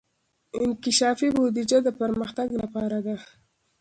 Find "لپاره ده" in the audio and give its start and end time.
2.61-3.15